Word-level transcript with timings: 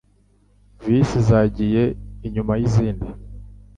Bisi 0.85 1.19
zagiye 1.27 1.83
inyuma 2.27 2.51
yizindi. 2.59 3.09